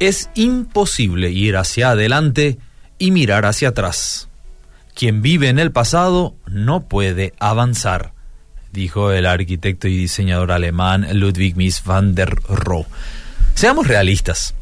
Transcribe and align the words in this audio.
Es 0.00 0.30
imposible 0.34 1.30
ir 1.30 1.56
hacia 1.56 1.90
adelante 1.90 2.58
y 2.98 3.10
mirar 3.10 3.46
hacia 3.46 3.70
atrás. 3.70 4.28
Quien 4.94 5.22
vive 5.22 5.48
en 5.48 5.58
el 5.58 5.72
pasado 5.72 6.34
no 6.46 6.88
puede 6.88 7.34
avanzar, 7.40 8.12
dijo 8.72 9.12
el 9.12 9.26
arquitecto 9.26 9.88
y 9.88 9.96
diseñador 9.96 10.52
alemán 10.52 11.06
Ludwig 11.12 11.56
Mies 11.56 11.82
van 11.84 12.14
der 12.14 12.34
Rohe. 12.48 12.86
Seamos 13.54 13.88
realistas. 13.88 14.54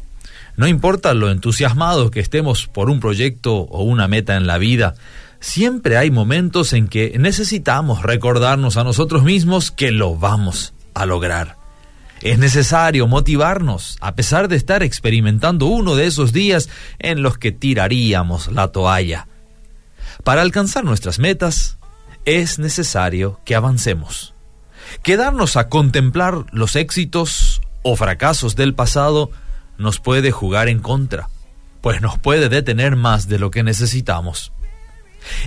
No 0.55 0.67
importa 0.67 1.13
lo 1.13 1.29
entusiasmados 1.29 2.09
que 2.09 2.19
estemos 2.19 2.65
por 2.65 2.89
un 2.89 2.99
proyecto 2.99 3.53
o 3.57 3.83
una 3.83 4.07
meta 4.07 4.37
en 4.37 4.47
la 4.47 4.57
vida, 4.57 4.95
siempre 5.39 5.97
hay 5.97 6.09
momentos 6.09 6.73
en 6.73 6.87
que 6.87 7.15
necesitamos 7.19 8.01
recordarnos 8.01 8.75
a 8.77 8.83
nosotros 8.83 9.23
mismos 9.23 9.69
que 9.69 9.91
lo 9.91 10.15
vamos 10.15 10.73
a 10.95 11.05
lograr. 11.05 11.66
Es 12.21 12.39
necesario 12.39 13.07
motivarnos 13.07 13.97
a 14.01 14.15
pesar 14.15 14.47
de 14.47 14.55
estar 14.55 14.83
experimentando 14.83 15.67
uno 15.67 15.95
de 15.95 16.07
esos 16.07 16.33
días 16.33 16.69
en 16.99 17.21
los 17.21 17.37
que 17.37 17.51
tiraríamos 17.51 18.51
la 18.51 18.69
toalla. 18.69 19.27
Para 20.23 20.41
alcanzar 20.41 20.83
nuestras 20.83 21.19
metas 21.19 21.77
es 22.25 22.59
necesario 22.59 23.39
que 23.45 23.55
avancemos. 23.55 24.33
Quedarnos 25.03 25.57
a 25.57 25.69
contemplar 25.69 26.45
los 26.51 26.75
éxitos 26.75 27.61
o 27.83 27.95
fracasos 27.95 28.55
del 28.55 28.73
pasado 28.73 29.29
nos 29.77 29.99
puede 29.99 30.31
jugar 30.31 30.69
en 30.69 30.79
contra, 30.79 31.29
pues 31.81 32.01
nos 32.01 32.17
puede 32.17 32.49
detener 32.49 32.95
más 32.95 33.27
de 33.27 33.37
lo 33.37 33.51
que 33.51 33.63
necesitamos. 33.63 34.51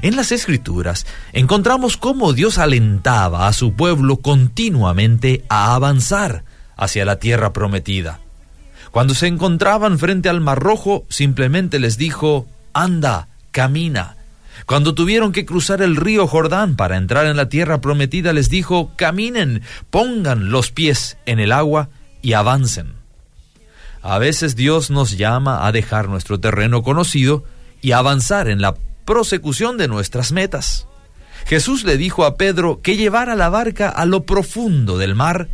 En 0.03 0.15
las 0.15 0.31
escrituras 0.31 1.07
encontramos 1.33 1.97
cómo 1.97 2.33
Dios 2.33 2.59
alentaba 2.59 3.49
a 3.49 3.53
su 3.53 3.73
pueblo 3.75 4.19
continuamente 4.19 5.45
a 5.49 5.75
avanzar 5.75 6.45
hacia 6.81 7.05
la 7.05 7.17
tierra 7.17 7.53
prometida. 7.53 8.19
Cuando 8.91 9.15
se 9.15 9.29
encontraban 9.29 9.99
frente 9.99 10.29
al 10.29 10.41
Mar 10.41 10.59
Rojo, 10.59 11.05
simplemente 11.09 11.79
les 11.79 11.97
dijo, 11.97 12.49
anda, 12.73 13.29
camina. 13.53 14.17
Cuando 14.67 14.95
tuvieron 14.95 15.31
que 15.33 15.47
cruzar 15.47 15.83
el 15.83 15.95
río 15.95 16.27
Jordán 16.27 16.77
para 16.77 16.97
entrar 16.97 17.27
en 17.27 17.37
la 17.37 17.49
tierra 17.49 17.81
prometida, 17.81 18.33
les 18.33 18.49
dijo, 18.49 18.91
caminen, 18.97 19.63
pongan 19.91 20.51
los 20.51 20.73
pies 20.73 21.19
en 21.27 21.39
el 21.39 21.53
agua 21.53 21.91
y 22.23 22.33
avancen. 22.33 22.95
A 24.03 24.19
veces 24.19 24.57
Dios 24.57 24.91
nos 24.91 25.19
llama 25.19 25.67
a 25.67 25.73
dejar 25.73 26.09
nuestro 26.09 26.41
terreno 26.41 26.83
conocido 26.83 27.45
y 27.83 27.93
avanzar 27.93 28.49
en 28.49 28.63
la 28.63 28.75
prosecución 29.05 29.77
de 29.77 29.87
nuestras 29.87 30.33
metas. 30.33 30.87
Jesús 31.47 31.85
le 31.85 31.97
dijo 31.97 32.25
a 32.25 32.37
Pedro 32.37 32.81
que 32.83 32.97
llevara 32.97 33.35
la 33.35 33.51
barca 33.51 33.89
a 33.89 34.07
lo 34.07 34.25
profundo 34.25 34.99
del 34.99 35.15
mar 35.15 35.49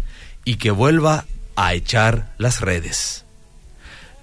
y 0.47 0.57
que 0.57 0.71
vuelva 0.71 1.27
a 1.57 1.75
echar 1.75 2.33
las 2.39 2.63
redes. 2.63 3.27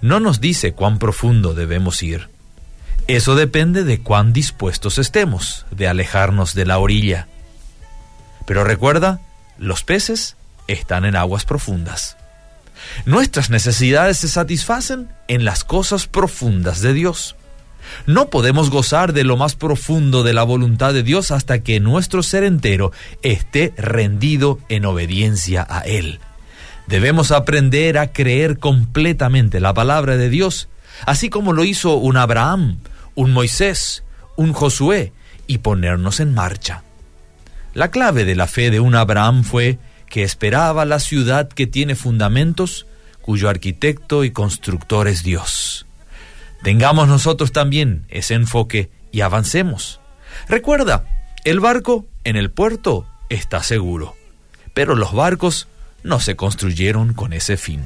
No 0.02 0.20
nos 0.20 0.42
dice 0.42 0.74
cuán 0.74 0.98
profundo 0.98 1.54
debemos 1.54 2.02
ir. 2.02 2.30
Eso 3.08 3.36
depende 3.36 3.84
de 3.84 4.00
cuán 4.00 4.34
dispuestos 4.34 4.98
estemos 4.98 5.66
de 5.70 5.88
alejarnos 5.88 6.56
de 6.56 6.66
la 6.66 6.80
orilla. 6.80 7.28
Pero 8.48 8.64
recuerda, 8.64 9.20
los 9.58 9.84
peces 9.84 10.38
están 10.68 11.04
en 11.06 11.18
aguas 11.18 11.46
profundas. 11.46 12.18
Nuestras 13.06 13.50
necesidades 13.50 14.18
se 14.18 14.30
satisfacen 14.30 15.10
en 15.28 15.44
las 15.44 15.64
cosas 15.66 16.08
profundas 16.08 16.80
de 16.80 16.94
Dios. 16.94 17.36
No 18.06 18.30
podemos 18.30 18.70
gozar 18.70 19.14
de 19.14 19.24
lo 19.24 19.38
más 19.38 19.56
profundo 19.56 20.24
de 20.24 20.34
la 20.34 20.44
voluntad 20.44 20.94
de 20.94 21.04
Dios 21.04 21.32
hasta 21.32 21.64
que 21.64 21.80
nuestro 21.80 22.24
ser 22.24 22.44
entero 22.44 22.92
esté 23.22 23.74
rendido 23.78 24.60
en 24.70 24.86
obediencia 24.86 25.66
a 25.70 25.82
Él. 25.82 26.20
Debemos 26.88 27.32
aprender 27.32 27.98
a 27.98 28.12
creer 28.12 28.60
completamente 28.60 29.60
la 29.60 29.74
palabra 29.74 30.18
de 30.18 30.30
Dios, 30.30 30.70
así 31.06 31.30
como 31.30 31.54
lo 31.54 31.64
hizo 31.64 31.96
un 31.96 32.18
Abraham, 32.18 32.80
un 33.16 33.32
Moisés, 33.32 34.04
un 34.36 34.54
Josué, 34.54 35.14
y 35.48 35.60
ponernos 35.60 36.20
en 36.20 36.34
marcha. 36.34 36.84
La 37.74 37.90
clave 37.90 38.26
de 38.26 38.36
la 38.36 38.48
fe 38.48 38.70
de 38.70 38.80
un 38.80 38.96
Abraham 38.96 39.44
fue 39.44 39.80
que 40.10 40.24
esperaba 40.24 40.86
la 40.86 41.00
ciudad 41.00 41.48
que 41.50 41.68
tiene 41.68 41.96
fundamentos, 41.96 42.86
cuyo 43.22 43.50
arquitecto 43.50 44.24
y 44.24 44.32
constructor 44.32 45.08
es 45.08 45.24
Dios. 45.24 45.86
Tengamos 46.64 47.10
nosotros 47.10 47.52
también 47.52 48.06
ese 48.10 48.36
enfoque 48.36 48.90
y 49.12 49.22
avancemos. 49.22 50.00
Recuerda, 50.48 51.06
el 51.44 51.60
barco 51.60 52.06
en 52.24 52.38
el 52.38 52.52
puerto 52.52 53.06
está 53.30 53.62
seguro, 53.64 54.16
pero 54.74 54.96
los 54.96 55.14
barcos 55.14 55.68
no 56.04 56.22
se 56.22 56.38
construyeron 56.38 57.14
con 57.14 57.34
ese 57.34 57.58
fin. 57.58 57.84